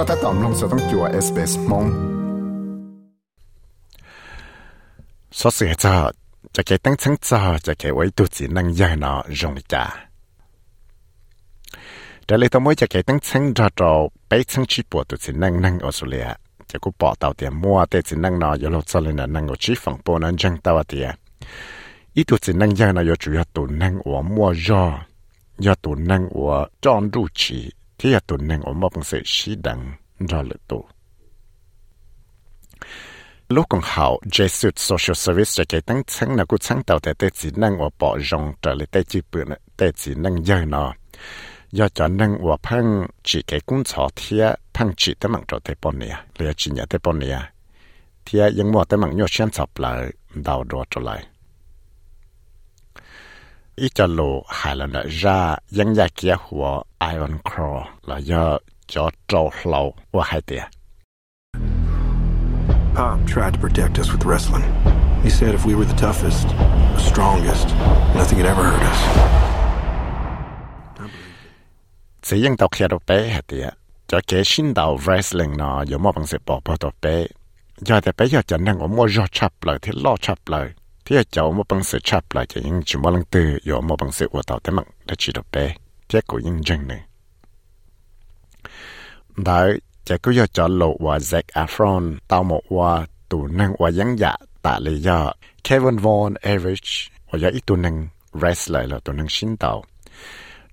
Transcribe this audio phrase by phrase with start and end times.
[0.00, 1.84] ็ถ้าตอมลงสต้องจัว SBS มง
[5.38, 5.94] สเสียจะ
[6.54, 9.84] จะเกตั้งชั้งจะจะเกไว้ตัวจีนังยายนอจงลิจา
[12.24, 13.92] แต่เลยต้องไม่จะเกตั้งชั้งจะเรา
[14.26, 16.28] ไปชั้งชีปวดตัวจีนังนั่งออสเตรเลีย
[16.70, 21.06] จะกูปอเต่าเตียมัวแต่จีนังนอยลดซเลยนะนั่งก็ชีฝั่งปนันจังตาวเตีย
[22.16, 24.84] อีตัวจีนังยายนอยจุยตัวนั่งหัวมัวยอ
[25.64, 26.50] ยอตัวนั่งหัว
[26.84, 27.60] จอนรูชี
[27.98, 29.80] ที่ตัวนั่งหัวมัวเป็นเสียชีดัง
[30.30, 30.84] รอเลยตัว
[33.48, 37.88] lúc còn hậu Jesuit Social Service cho cái tăngชั้นlà cũngชั้นđầu tại tế chỉ năng và
[37.98, 39.40] bỏ rong trở lại tế chỉ bự
[39.76, 40.94] tế chỉ năng dơ nó
[41.72, 45.58] do cho năng và phăng chỉ cái cũng cho thia phăng chỉ tới mạng cho
[45.58, 47.40] tế bọn nè lẽ chỉ nhà tế bọn nè
[48.26, 51.26] thia những mùa tế mạng nhô xuyên chọc lại đầu đùa trở lại
[53.76, 56.82] ít cho lộ hai lần ra những nhà kia của
[57.12, 58.58] Iron Crow là do
[58.91, 60.63] cho trâu lâu và hai tiền
[62.95, 64.63] Pop tried to protect us with wrestling.
[65.23, 66.47] He said if we were the toughest,
[66.95, 67.67] the strongest,
[68.15, 68.99] nothing could ever hurt us.
[72.21, 73.69] Chỉ những tàu kia đâu bé hả tìa.
[74.07, 77.25] Cho kế xin đầu wrestling nó có một bằng sự bỏ bỏ tàu bé.
[77.77, 80.69] Giờ thì bé giờ chẳng năng có mua rõ chập lời thì lo chập lời.
[81.05, 83.81] Thì giờ cháu một bằng sự chập lời cho những chỉ một lần từ có
[83.81, 85.75] một bằng sự của tàu thế mạng đã chỉ đầu bé.
[86.09, 87.01] Thế của những dân này.
[89.37, 93.89] Đấy, chả có do chọn lộ và Zac Efron tao một và tù năng và
[93.89, 96.83] dáng dạ tạ lý do Kevin Von Erich,
[97.31, 99.83] và do ít tù năng wrestler là tù năng xin tàu.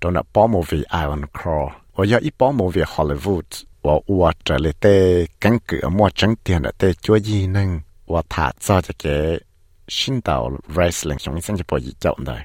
[0.01, 3.93] Đó là bó mô vì Iron Claw và do ít bó mô vì Hollywood và
[4.07, 8.23] ua trở lại tê cánh cửa mua trắng tiền ở tê chúa gì năng và
[8.29, 9.41] thả cho cho cái
[9.89, 12.39] sinh tàu wrestling trong những sinh cho bộ gì chọn rồi.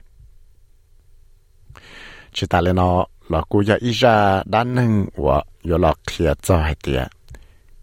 [2.34, 6.34] Chỉ ta lên nó là cô giờ ít ra đã nâng và giờ là kia
[6.42, 7.08] cho hai tiền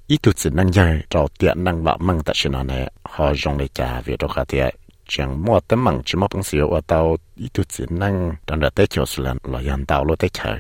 [0.06, 3.58] ít tụt chỉ nâng giờ trò tiền nâng bạc măng tại chuyện nè họ dùng
[3.58, 4.74] lại cha về cho cả tiền
[5.08, 8.60] chẳng mua tấm măng chỉ mua bằng xíu, và tàu ít tụt chỉ nâng trong
[8.60, 10.58] đợt tết chiều là là dàn tàu lô tết chờ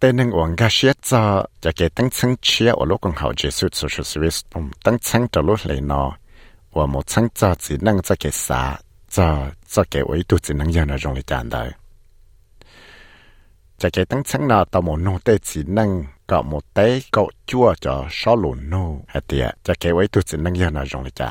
[0.00, 3.32] tên nâng uống cà xếp cho cho cái tăng sáng chia ở lúc còn hậu
[3.32, 6.12] Jesus social service, ông tăng sáng cho lúc lê nó
[6.72, 8.76] và một sáng cho chỉ nâng cho cái xã
[9.10, 11.70] cho cho cái ấy tụt chỉ nâng giờ nó dùng để trả đời
[13.81, 15.89] จะเกตั้งชั้งนาต่อหมโนเตจีนัง
[16.29, 16.79] ก็หมเต
[17.15, 18.73] ก็จั่วจะชอลุนโน
[19.13, 21.29] ฮะเตียจะเกไว้ตัวจีนังยานาจงเลยจ้า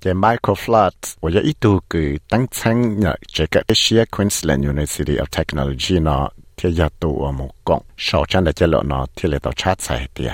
[0.00, 6.24] เจไมเคิลฟลัดว่าจะอีตัวคือตั้งชั้งเนี่ยจะกับเอเชียควีนส์แลนด์ยูนิเวอร์ซิตี้ออฟเทคโนโลยีเนาะ
[6.58, 10.32] ที่ยาตัวหมกงชาวจันเดจะเลาะเนาะที่เลยต่อชาติใส่เตีย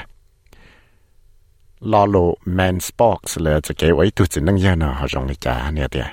[1.93, 2.17] ลอโล
[2.55, 6.09] แมนสปอกส์เลยจะเกไว้ตัวจีนังยานาจงเลยจ้าเนี่ยเตีย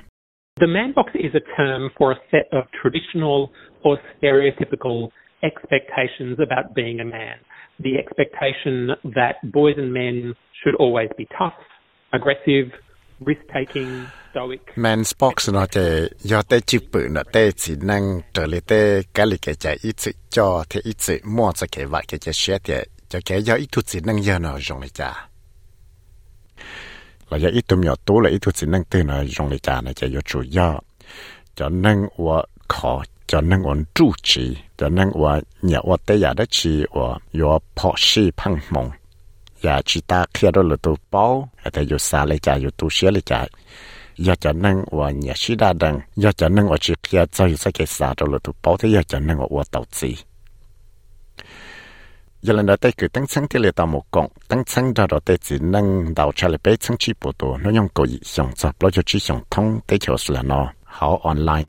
[0.63, 3.39] The man box is a term for a set of traditional
[3.88, 5.08] or stereotypical
[5.42, 7.36] expectations about being a man.
[7.86, 8.74] The expectation
[9.18, 11.58] that boys and men should always be tough,
[12.12, 12.66] aggressive,
[13.20, 14.60] risk taking, stoic.
[14.76, 19.02] Men box nó chỉ do tế chữ bự nó tế chỉ năng trở lại tế
[19.14, 22.18] cái lý cái chạy ít sự cho thì ít sự mua cho cái vài cái
[22.18, 22.74] chạy xe thì
[23.08, 25.12] cho cái do ít chút chỉ năng do nó dùng lại trả
[27.30, 29.58] là do ít tụi nhỏ tú là ít chút chỉ năng từ nó dùng lại
[29.58, 30.80] trả nó chạy do chủ do
[31.54, 36.16] cho năng và khó cho nên ổn trụ trì cho nên ổn nhà ổn tế
[36.16, 38.90] giả đó chỉ ổn yếu phó sĩ phăng mộng
[39.62, 42.70] giả chỉ ta kia đó là tu bao ở đây yếu xa lấy chạy yếu
[42.70, 43.50] tu xế lấy chạy
[44.14, 47.46] yếu cho nên ổn nhà sĩ đa đằng yếu cho nên ổn chỉ kia cho
[47.46, 50.16] yếu xa cái xa đó là tu bao thì yếu cho nên ổn tàu gì
[52.42, 55.06] giờ lần đầu tiên cứ tăng sáng thì lại tạo một cộng tăng sáng ra
[55.06, 58.06] rồi tới chỉ năng đào trả lại bé sáng chỉ bộ đồ nó nhung cầu
[58.06, 59.18] gì xong sập lo cho chỉ
[59.50, 61.64] thông tới chỗ là nó họ online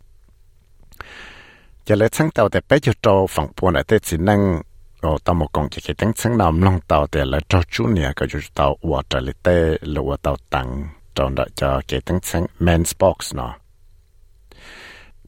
[1.89, 4.61] giờ lấy sáng tàu để giờ cho trâu phòng buồn là tết xin năng?
[5.01, 7.87] Ở tàu một con chỉ khi đánh sáng nằm lòng tàu để lại trâu chú
[7.87, 12.01] nè, cái chú tàu qua trở lại tê lùa tàu tặng trong đó cho cái
[12.05, 13.55] đánh sáng men's box nó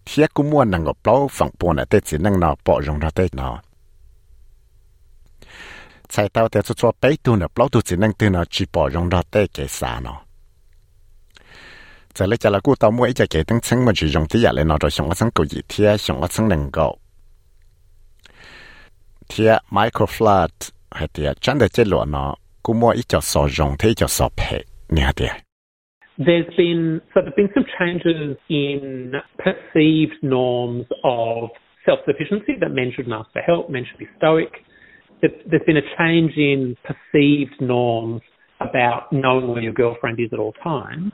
[0.06, 3.00] thiết cũng muốn năng ở bao phòng buồn là tết chỉ năng nó bỏ rong
[3.00, 3.62] ra tết nó
[6.10, 8.66] sai tàu để cho cho bé tu nó bao tu chỉ năng tu nó chỉ
[8.74, 10.22] bỏ rong ra tết cái xa nó
[12.14, 17.00] 在里家了，古到末一家家庭生活之中，第一类那种上一层高一天二上一能够，
[19.28, 20.50] 第二 micro flat，
[20.90, 25.24] 还第二，真的这类呢，估摸一家说融一，就说赔，你还第。
[26.18, 31.50] There's been, so there's been some changes in perceived norms of
[31.86, 34.52] self sufficiency that men shouldn't ask for help, men should be stoic.
[35.22, 38.22] There's been a change in perceived norms
[38.60, 41.14] about knowing where your girlfriend is at all times.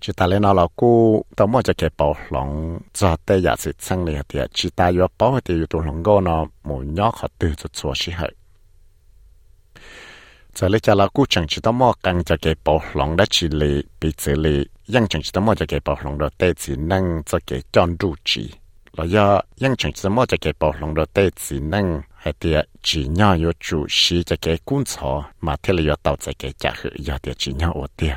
[0.00, 3.56] chỉ ta lên nào là cô tao mua cho cái bảo lòng cho tây giả
[3.56, 6.82] sự sang này thì chỉ ta yêu bảo thì yêu tụ lòng gò nó một
[6.84, 8.30] nhỏ khó từ cho chúa sĩ hệ
[10.54, 13.24] giờ lấy cho là cô chẳng chỉ tao mua càng cho cái bảo lòng đã
[13.30, 16.28] chỉ lì bị chỉ lì nhưng chẳng chỉ tao mua cho cái bảo lòng đó
[16.38, 18.50] tây chỉ năng cho cái chọn đủ chỉ
[18.92, 22.34] là do nhưng chẳng chỉ mua cho cái bảo lòng đó tây chỉ năng hay
[22.40, 26.16] thì chỉ nhau yêu chủ sĩ cho cái cuốn sổ mà thế là yêu tao
[26.16, 28.16] cho cái trả hữu yêu thì chỉ nhau ở tiền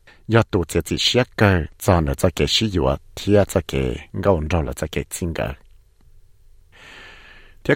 [0.27, 0.41] yo
[0.85, 0.97] chỉ
[1.37, 1.65] cái
[3.67, 5.33] cái cái chính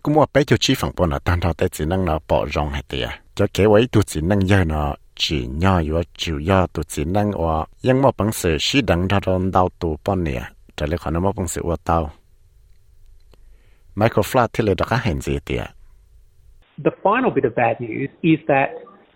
[0.04, 2.46] cũng mua bé cho chi phẳng bùa nó tan thao để chỉ năng nó bỏ
[2.48, 6.38] rong hay tiệt cho cái vậy tu chỉ năng giờ nó chỉ nhỏ yếu chủ
[6.40, 9.98] yếu tu chỉ năng và nhưng mà bằng sự sĩ đẳng ra đòn đau tu
[10.06, 10.42] bao nè.
[10.78, 12.12] trở lại còn mà bằng sự và đau
[13.96, 15.68] Michael Flat thì lại đã hành gì tiệt
[16.84, 18.70] The final bit of bad news is that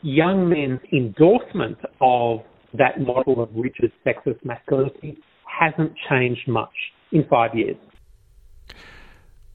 [0.04, 2.40] young men's endorsement of
[2.77, 6.75] that model of rigid sexist masculinity hasn't changed much
[7.12, 7.77] in five years.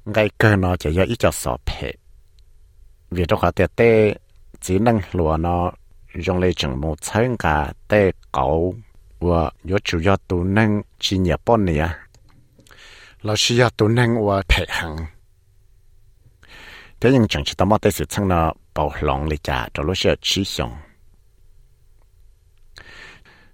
[0.04, 1.92] Ngay cơ nó chỉ do ít cho sọ phê.
[3.10, 4.14] Vì đó có thể tê,
[4.60, 5.72] chỉ năng lùa nó
[6.14, 8.74] dùng lấy chừng một chân cả tê cầu
[9.20, 11.98] và yếu chủ yếu tù năng chỉ nhớ bọn này à.
[13.22, 14.96] là chỉ yếu tù năng và thể hẳn.
[17.00, 19.82] thế nhưng chẳng chỉ tâm mất tới sự chân nó bảo lòng lý trả cho
[19.82, 20.72] lúc sẽ chỉ xong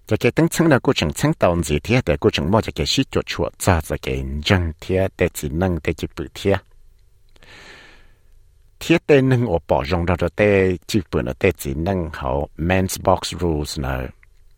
[0.10, 2.62] cho cái tính thăng là cô chẳng thăng tàu gì thế để cô chẳng mua
[2.62, 6.08] cho cái sĩ chuột chuột ra cho cái chân thế để chỉ năng để chỉ
[6.18, 6.56] bự thế
[8.80, 12.10] thiết tên nâng ở bỏ rong ra rồi tê chỉ bữa nó tê chỉ nâng
[12.14, 14.08] hậu men's box rules nè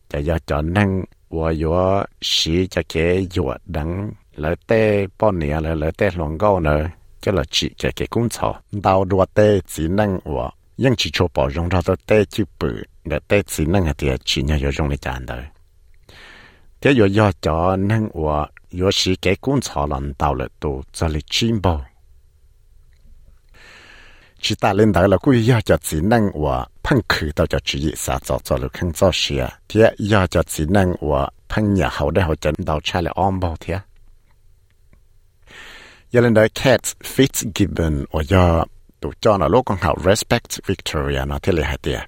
[0.10, 5.62] cho giờ cho nâng và yo sĩ cho cái yo đắng lỡ tê bao nhiêu
[5.62, 6.90] lỡ lỡ tê lòng gạo nè
[7.22, 10.52] cho là chỉ cho cái công草đào đua tê chỉ nâng và
[10.84, 14.11] ยังchỉ cho bỏ rong ra rồi tê chỉ bữa để tết xí năng hạt thì
[14.25, 15.45] chỉ nhau dùng để trả đời.
[16.81, 20.83] Thế giờ giờ cho năng của giờ xí cái cuốn sổ lần tàu là tụ
[20.93, 21.85] cho lịch chim bao
[24.41, 27.59] chỉ ta lên đời là cứ giờ cho chỉ năng của phân khử tàu cho
[27.65, 29.59] chỉ sa cho cho được không cho xí à.
[29.69, 33.13] thế giờ cho chỉ năng của phân nhà hậu đại hậu chân đào cha là
[33.15, 33.79] om bao thế
[36.11, 38.65] giờ lên đời Cat Fitzgibbon và giờ
[39.01, 42.01] tụ cho là lúc con hậu respect Victoria nó thế là hạt tiền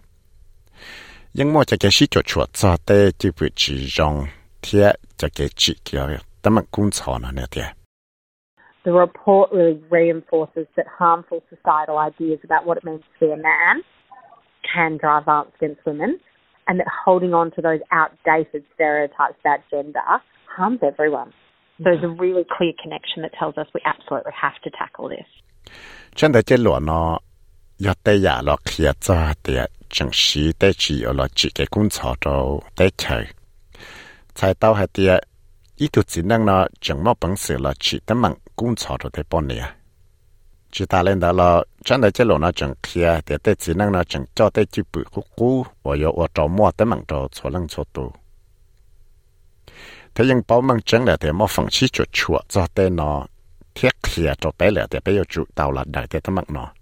[1.34, 4.24] hai tiệt nhưng mà cho cái sĩ cho chuột cho tê chỉ bị chỉ rong
[4.62, 6.00] thế cho cái chỉ kia
[6.42, 7.64] tấm cũng cho nó nè tiệt
[8.84, 13.36] The report really reinforces that harmful societal ideas about what it means to be a
[13.36, 13.80] man
[14.74, 16.10] can drive violence against women,
[16.66, 20.20] and that holding on to those outdated stereotypes about gender
[20.56, 21.30] harms everyone.
[21.84, 25.28] There's a really clear connection that tells us we absolutely have to tackle this.
[26.14, 27.18] Chân đại chế lộ nó,
[27.80, 31.66] ya tê ya lo kia cho tê chẳng xí tê chỉ ở lo chỉ cái
[31.66, 33.24] cung chó trâu tê chơi.
[34.40, 35.20] Tại tao hay tê,
[35.76, 38.96] ý tụ chỉ năng nó chẳng mò bằng sự là chỉ tấm mạng cũng cho
[39.02, 39.72] cho thế bọn nè
[40.74, 43.74] chỉ ta lên đó là chân đấy chế lộ nó chẳng kia để để chỉ
[43.74, 46.86] năng nó chẳng cho để chỉ bự cú cú và yo ở trong mua tới
[46.86, 48.12] mạng cho cho lăng cho tu.
[50.14, 53.26] Thế nhưng bảo mang chân là để mua phòng chi chuột chuột cho để nó
[53.74, 56.44] thiết kia cho bé là để bé yo chủ tàu là đại để tới mạng
[56.48, 56.72] nó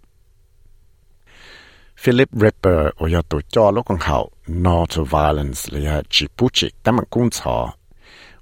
[2.05, 6.49] Philip Ripper ở giờ tổ cho lúc còn hậu No to Violence là chỉ bút
[6.53, 7.73] chỉ tám mặt cung sọ.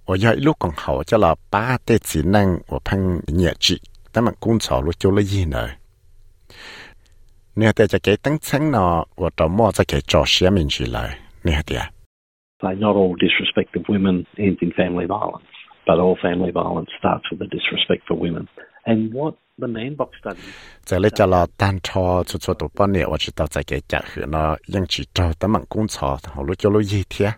[0.06, 3.80] Ở giờ lúc còn hậu cho là ba tê chỉ năng ở phăng nhẹ chỉ
[4.12, 5.68] tám mặt cung sọ lúc cho lấy gì nữa.
[7.56, 8.86] Nếu ta จะเกิดตั้งชั้นนอ
[9.20, 11.10] ว่าต่อมอจะเกิดจอเสียมินชีเลย
[11.44, 11.84] เนี่ยเดีย
[12.62, 15.52] They not all disrespect of women ends in family violence,
[15.86, 18.44] but all family violence starts with a disrespect for women.
[18.90, 20.36] And what the main box study
[20.84, 27.32] 这里叫了单车出出多半年，我知道在给家去呢，用去找他们工厂，后路叫了一天。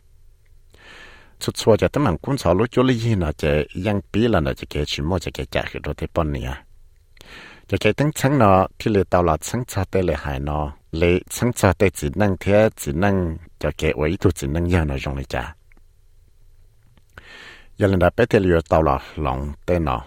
[1.38, 6.56] 出出就他们工厂路叫了一呢，就用别人呢就给去么就给家去多的半年。
[7.68, 15.54] 就给等称呢，体力到了称差的厉害呢，你称差的只能贴，只能就给唯独只能要那种的家。
[17.76, 20.02] 原来那白天里到了冷的呢。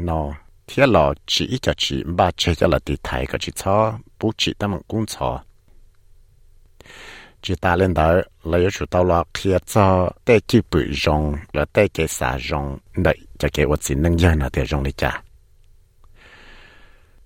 [0.08, 0.20] นอ
[0.66, 3.06] เทียหลอจีจะจีบ้าเจจะละตีไ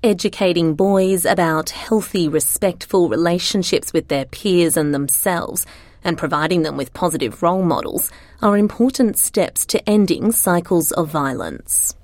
[0.04, 5.66] Educating boys about healthy, respectful relationships with their peers and themselves
[6.02, 11.94] and providing them with positive role models are important steps to ending cycles of violence.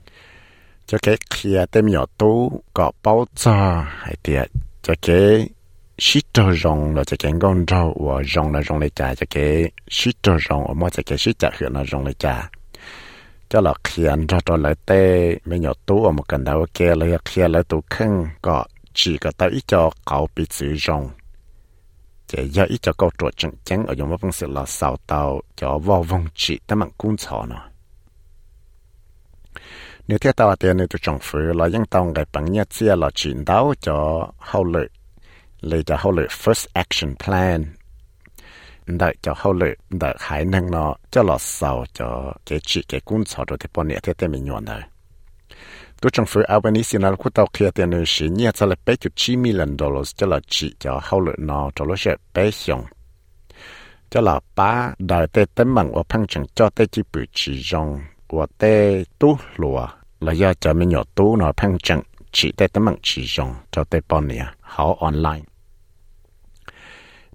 [0.87, 4.51] cho cái kia tem nhỏ tú có bao giờ hay tiệt
[4.83, 5.49] cho cái
[5.98, 9.26] Shit cho rong là cho cái con rau và rong là rong lấy trả cho
[9.30, 12.50] cái shit cho rong mà cho cái shit trả hiện là rong lấy trả
[13.50, 16.96] cho là kia cho cho lại tê mấy nhỏ tú ở một cần đầu kia
[16.96, 21.10] lấy kia lấy tú khăn có chỉ có tao ít cho cậu bị sử rong
[22.28, 24.98] chỉ do ít cho câu trò chẳng chẳng ở trong một phương sự là sao
[25.08, 27.70] tao cho vô vong chỉ tao mặn cuốn sọ nó
[30.08, 32.96] nếu theo tao tiền thì tôi chẳng phải là những tao cái bằng nhất chia
[32.96, 34.64] là chuyển đáo cho hậu
[35.68, 37.60] เลยจะเขาเลย first action plan
[39.00, 42.08] ได้จะเขาเลยได้หายนั่งเนาะจะหลอดเสาจะ
[42.46, 44.82] เกจิเกกุ้นเสาตัวที่ปนเนี่ยเต็มๆมีนเลย
[46.02, 52.82] ตัวจังฝืออาวันนี้สินาคุตเอาเคลียเตียนสิเนี่ยจะเลยไปจุดชีมิลันดอลลาร์จะละจีจะเขาเลยนอจะรู้เชื่อไปสอง
[54.12, 54.70] จะละป้า
[55.08, 57.88] ได้เต็มเต็มมังว่าพังจังจ้อเต็มจีบจีจง
[58.36, 59.80] ว่าเต็มตู้หลัว
[60.24, 62.00] แล้วยาจะไม่หยอดตู้นอพังจัง
[62.34, 65.42] chỉ tới tấm mạng chỉ dùng cho tới bọn nè họ online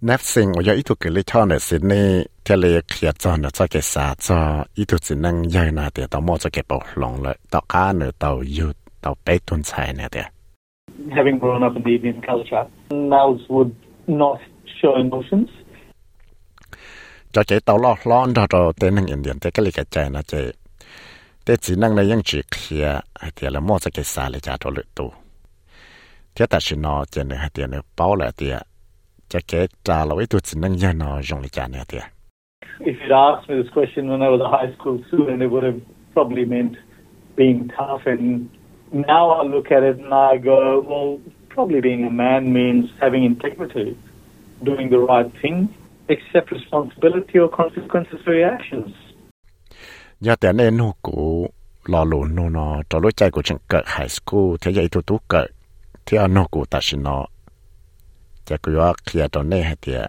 [0.07, 2.03] นับสิ่งอยอิทุกลิชอนสินี
[2.45, 4.41] เทเลเขียจอนจะเกสาจอ
[4.79, 10.27] อิทุสินังยายนาเตียต่อมอจะเก็บปกลงเลยต่อข้าเนือต่อยุดต่อเป๊กตุนชายเนี่ยเดีย
[11.17, 12.65] Having grown up in the Indian culture,
[13.13, 13.73] mouths would
[14.23, 14.39] not
[14.79, 15.51] show emotions.
[17.35, 20.35] จะเจต่อลอกล้อนเอาเต้นนังอินเดียนเต้ก็ลยกระจายนะเจ
[21.43, 22.87] เต้จีนังในยังจีเขีย
[23.35, 25.07] เตียละมอจะเกษาเลยจาตัวลยตู
[26.33, 28.57] เทียแต่ชินอเจเนื้อเตียเนื้อเป้าเลยเตีย
[29.31, 30.79] cái xa lại trả cho lựa tu thế ta chỉ nó cho nên hay thì
[30.79, 31.41] nó bảo lại thì cho cái trả là với tu chỉ năng giờ nó dùng
[31.41, 31.99] lại trả nữa thì
[32.81, 35.65] If you'd asked me this question when I was a high school student, it would
[35.65, 35.81] have
[36.15, 36.73] probably meant
[37.37, 38.07] being tough.
[38.07, 38.49] And
[38.93, 41.19] now I look at it and I go, well,
[41.49, 43.97] probably being a man means having integrity,
[44.63, 45.69] doing the right thing,
[46.09, 48.95] accept responsibility or consequences for your actions.
[50.21, 51.51] giờ tiền nên nó cụ
[51.85, 55.03] lò lù nó nó cho lối chạy của trường cỡ high school thế vậy tụi
[55.03, 55.47] tú cỡ
[56.07, 57.03] thế ở nó cụ ta xin
[58.49, 60.01] จะก็ว่าเคลียร์ตอนนี้เดีย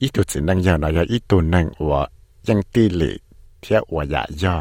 [0.00, 2.00] อีตุวสินังยาวนายอีตุนังว่า
[2.48, 3.12] ยังตีลิ
[3.60, 4.56] เทียวยายายอ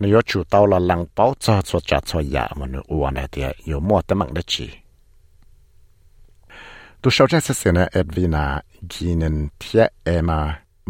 [0.00, 4.66] นายชูเตาละลังเป้าจอสวจัดสวยามันอวนเดียอยู่มั่วตะมังได้จี
[7.00, 8.44] ตัวชาวเจสเซนะเอ็ดวินา
[8.92, 10.40] กีนันเทียเอมา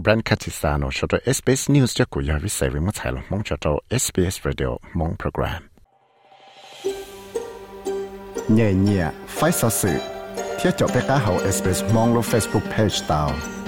[0.00, 5.62] แบรนด์คาติสานอชดเอสบีเอสนิวส์จะกุยาวิเศษวิมัติลมองชดเอสบีเอสเรดิโอมองโปรแกรม
[8.54, 9.04] เนี่ยเนี่ย
[9.34, 10.19] ไฟสื่อ
[10.59, 13.58] ที่ยวจบไปก้าเฮา SBS มองลง Facebook Page ตาว